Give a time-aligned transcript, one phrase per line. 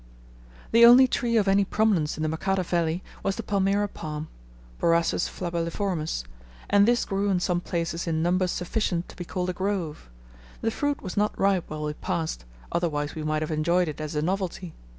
[0.71, 4.29] The only tree of any prominence in the Makata valley was the Palmyra palm
[4.79, 6.23] (Borassus flabelliformis),
[6.71, 10.09] and this grew in some places in numbers sufficient to be called a grove;
[10.61, 14.15] the fruit was not ripe while we passed, otherwise we might have enjoyed it as
[14.15, 14.73] a novelty.